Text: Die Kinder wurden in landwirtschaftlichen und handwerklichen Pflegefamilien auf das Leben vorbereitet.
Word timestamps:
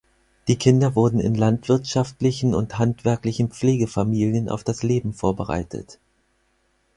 Die 0.47 0.55
Kinder 0.55 0.95
wurden 0.95 1.19
in 1.19 1.35
landwirtschaftlichen 1.35 2.55
und 2.55 2.79
handwerklichen 2.79 3.51
Pflegefamilien 3.51 4.49
auf 4.49 4.63
das 4.63 4.81
Leben 4.81 5.13
vorbereitet. 5.13 5.99